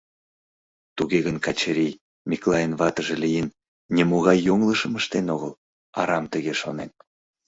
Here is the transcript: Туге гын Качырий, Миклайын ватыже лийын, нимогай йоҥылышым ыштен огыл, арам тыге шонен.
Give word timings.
Туге 0.95 1.19
гын 1.25 1.37
Качырий, 1.45 1.99
Миклайын 2.29 2.73
ватыже 2.79 3.15
лийын, 3.23 3.47
нимогай 3.95 4.39
йоҥылышым 4.47 4.93
ыштен 4.99 5.25
огыл, 5.35 5.51
арам 5.99 6.25
тыге 6.33 6.53
шонен. 6.61 6.89